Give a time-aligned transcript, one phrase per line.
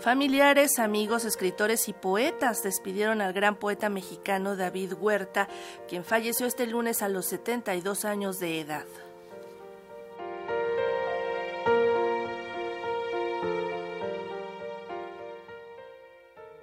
[0.00, 5.46] Familiares, amigos, escritores y poetas despidieron al gran poeta mexicano David Huerta,
[5.88, 8.86] quien falleció este lunes a los 72 años de edad.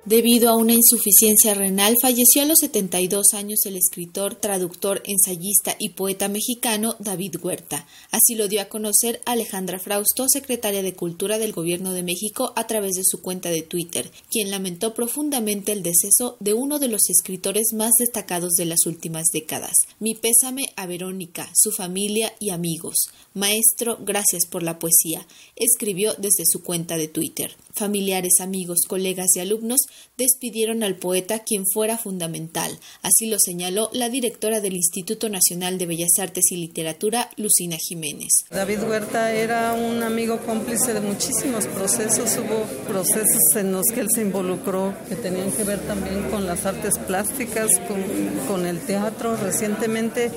[0.07, 5.89] Debido a una insuficiencia renal, falleció a los 72 años el escritor, traductor, ensayista y
[5.89, 7.85] poeta mexicano David Huerta.
[8.09, 12.67] Así lo dio a conocer Alejandra Frausto, secretaria de Cultura del Gobierno de México, a
[12.67, 17.09] través de su cuenta de Twitter, quien lamentó profundamente el deceso de uno de los
[17.09, 19.73] escritores más destacados de las últimas décadas.
[19.99, 23.09] Mi pésame a Verónica, su familia y amigos.
[23.33, 25.27] Maestro, gracias por la poesía,
[25.57, 27.57] escribió desde su cuenta de Twitter.
[27.77, 29.81] Familiares, amigos, colegas y alumnos
[30.17, 32.79] despidieron al poeta quien fuera fundamental.
[33.03, 38.29] Así lo señaló la directora del Instituto Nacional de Bellas Artes y Literatura, Lucina Jiménez.
[38.49, 42.35] David Huerta era un amigo cómplice de muchísimos procesos.
[42.37, 46.65] Hubo procesos en los que él se involucró que tenían que ver también con las
[46.65, 48.01] artes plásticas, con,
[48.47, 50.31] con el teatro recientemente.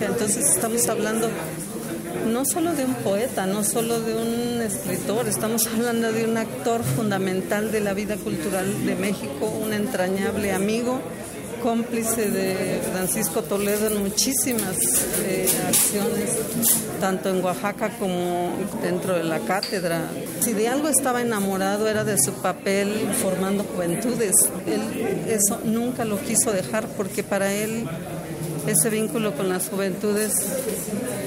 [0.00, 1.30] Entonces estamos hablando
[2.26, 6.82] no solo de un poeta, no solo de un escritor, estamos hablando de un actor
[6.82, 11.00] fundamental de la vida cultural de México, un entrañable amigo,
[11.62, 14.76] cómplice de Francisco Toledo en muchísimas
[15.24, 16.36] eh, acciones,
[17.00, 18.50] tanto en Oaxaca como
[18.82, 20.10] dentro de la cátedra.
[20.40, 24.34] Si de algo estaba enamorado era de su papel formando juventudes.
[24.66, 27.86] Él eso nunca lo quiso dejar porque para él
[28.66, 30.32] ese vínculo con las juventudes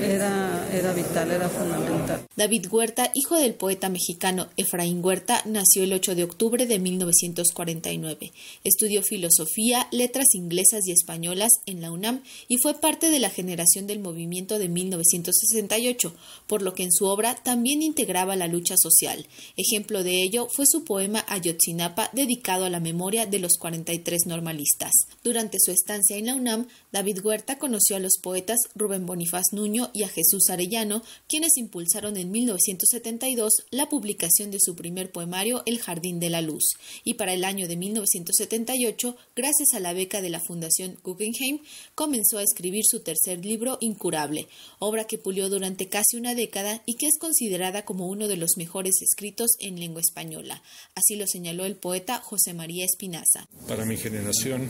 [0.01, 2.25] era, era vital, era fundamental.
[2.35, 8.31] David Huerta, hijo del poeta mexicano Efraín Huerta, nació el 8 de octubre de 1949.
[8.63, 13.87] Estudió filosofía, letras inglesas y españolas en la UNAM y fue parte de la generación
[13.87, 16.13] del movimiento de 1968,
[16.47, 19.25] por lo que en su obra también integraba la lucha social.
[19.57, 24.91] Ejemplo de ello fue su poema Ayotzinapa dedicado a la memoria de los 43 normalistas.
[25.23, 29.89] Durante su estancia en la UNAM, David Huerta conoció a los poetas Rubén Bonifaz Nuño
[29.93, 35.79] y a Jesús Arellano, quienes impulsaron en 1972 la publicación de su primer poemario El
[35.79, 40.29] Jardín de la Luz, y para el año de 1978, gracias a la beca de
[40.29, 41.61] la Fundación Guggenheim,
[41.95, 44.47] comenzó a escribir su tercer libro Incurable,
[44.77, 48.51] obra que pulió durante casi una década y que es considerada como uno de los
[48.55, 50.61] mejores escritos en lengua española.
[50.93, 53.47] Así lo señaló el poeta José María Espinaza.
[53.67, 54.69] Para mi generación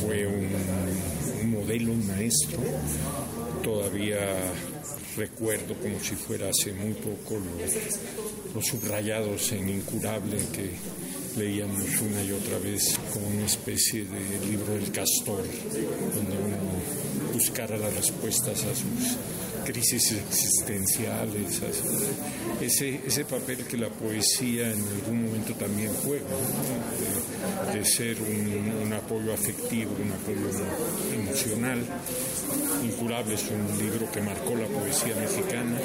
[0.00, 0.48] fue un
[1.58, 2.58] modelo, maestro.
[3.62, 4.18] Todavía
[5.16, 7.38] recuerdo como si fuera hace muy poco
[8.54, 10.70] los, subrayados en Incurable que
[11.38, 15.42] leíamos una y otra vez como una especie de libro del castor,
[16.14, 16.56] donde uno
[17.32, 19.16] buscara las respuestas a sus
[19.64, 21.60] crisis existenciales,
[22.60, 26.24] ese, ese papel que la poesía en algún momento también juega,
[27.84, 30.48] ser un, apoyo afectivo, un apoyo
[31.12, 31.84] emocional.
[32.84, 35.78] Incurable es un libro que marcó la poesía mexicana,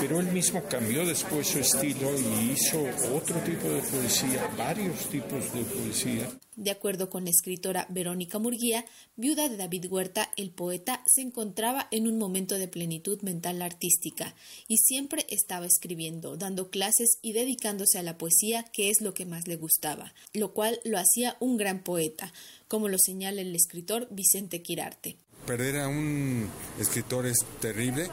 [0.00, 2.82] pero él mismo cambió después su estilo y hizo
[3.14, 6.28] otro tipo de poesía, varios tipos de poesía.
[6.58, 8.84] De acuerdo con la escritora Verónica Murguía,
[9.14, 14.34] viuda de David Huerta, el poeta se encontraba en un momento de plenitud mental artística
[14.66, 19.24] y siempre estaba escribiendo, dando clases y dedicándose a la poesía, que es lo que
[19.24, 20.52] más le gustaba, lo
[20.84, 22.32] lo hacía un gran poeta,
[22.66, 25.16] como lo señala el escritor Vicente Quirarte.
[25.46, 26.48] Perder a un
[26.78, 28.10] escritor es terrible,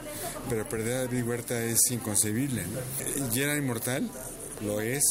[0.48, 2.62] pero perder a David Huerta es inconcebible.
[3.34, 4.08] ¿Y era inmortal?
[4.62, 5.04] Lo es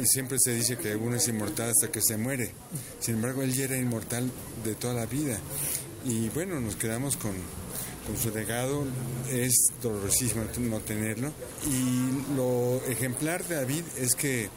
[0.00, 2.52] y siempre se dice que uno es inmortal hasta que se muere.
[3.00, 4.30] Sin embargo, él ya era inmortal
[4.64, 5.38] de toda la vida.
[6.04, 7.32] Y bueno, nos quedamos con,
[8.06, 8.84] con su legado.
[9.30, 11.32] Es dolorosísimo no tenerlo.
[11.66, 14.50] Y lo ejemplar de David es que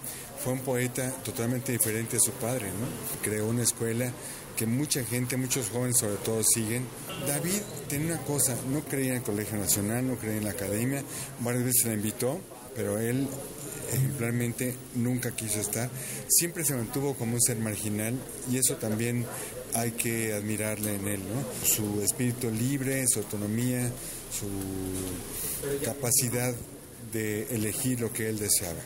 [0.44, 2.68] fue un poeta totalmente diferente a su padre.
[2.68, 3.22] ¿no?
[3.24, 4.12] Creó una escuela
[4.58, 6.86] que mucha gente, muchos jóvenes sobre todo siguen.
[7.28, 11.04] David tenía una cosa, no creía en el Colegio Nacional, no creía en la academia,
[11.40, 12.40] varias veces la invitó,
[12.76, 13.28] pero él
[13.94, 15.90] ejemplarmente nunca quiso estar.
[16.28, 18.16] Siempre se mantuvo como un ser marginal
[18.52, 19.26] y eso también
[19.74, 21.68] hay que admirarle en él, ¿no?
[21.68, 23.90] Su espíritu libre, su autonomía,
[24.32, 24.48] su
[25.84, 26.54] capacidad
[27.12, 28.82] de elegir lo que él deseaba.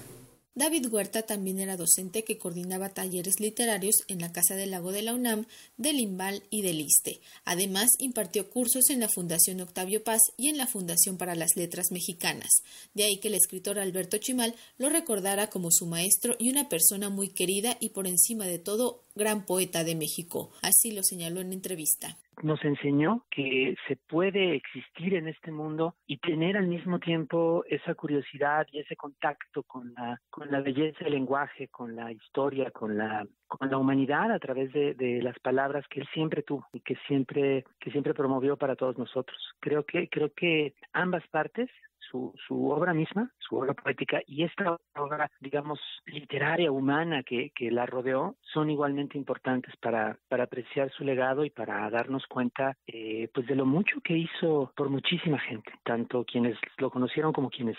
[0.58, 5.04] David Huerta también era docente que coordinaba talleres literarios en la Casa del Lago de
[5.04, 5.46] la UNAM,
[5.78, 7.22] del IMBAL y del ISTE.
[7.46, 11.92] Además, impartió cursos en la Fundación Octavio Paz y en la Fundación para las Letras
[11.92, 12.50] Mexicanas.
[12.96, 17.12] De ahí que el escritor Alberto Chimal lo recordara como su maestro y una persona
[17.12, 20.52] muy querida y por encima de todo gran poeta de México.
[20.62, 26.18] Así lo señaló en entrevista nos enseñó que se puede existir en este mundo y
[26.18, 31.14] tener al mismo tiempo esa curiosidad y ese contacto con la con la belleza del
[31.14, 35.86] lenguaje, con la historia, con la con la humanidad a través de, de, las palabras
[35.90, 39.38] que él siempre tuvo y que siempre que siempre promovió para todos nosotros.
[39.60, 41.70] Creo que creo que ambas partes
[42.10, 47.72] su, su obra misma, su obra poética y esta obra, digamos, literaria, humana que, que
[47.72, 53.30] la rodeó, son igualmente importantes para, para apreciar su legado y para darnos cuenta eh,
[53.34, 57.78] pues de lo mucho que hizo por muchísima gente, tanto quienes lo conocieron como quienes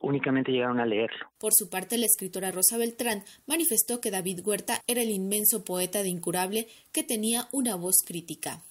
[0.00, 1.26] únicamente llegaron a leerlo.
[1.38, 6.02] Por su parte, la escritora Rosa Beltrán manifestó que David Huerta era el inmenso poeta
[6.02, 8.62] de Incurable que tenía una voz crítica.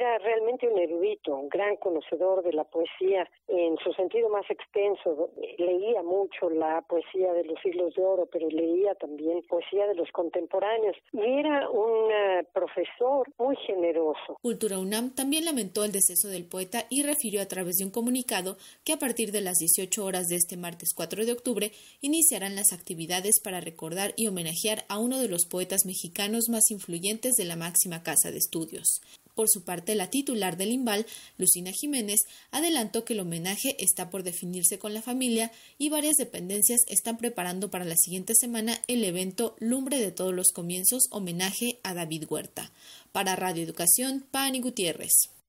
[0.00, 5.28] Era realmente un erudito, un gran conocedor de la poesía en su sentido más extenso.
[5.58, 10.10] Leía mucho la poesía de los siglos de oro, pero leía también poesía de los
[10.10, 10.96] contemporáneos.
[11.12, 14.38] Y era un eh, profesor muy generoso.
[14.40, 18.56] Cultura UNAM también lamentó el deceso del poeta y refirió a través de un comunicado
[18.84, 22.72] que a partir de las 18 horas de este martes 4 de octubre iniciarán las
[22.72, 27.56] actividades para recordar y homenajear a uno de los poetas mexicanos más influyentes de la
[27.56, 29.02] máxima casa de estudios.
[29.34, 31.06] Por su parte, la titular del IMBAL,
[31.38, 36.80] Lucina Jiménez, adelantó que el homenaje está por definirse con la familia y varias dependencias
[36.88, 41.94] están preparando para la siguiente semana el evento Lumbre de todos los comienzos homenaje a
[41.94, 42.70] David Huerta.
[43.12, 45.39] Para Radio Educación, Pani Gutiérrez.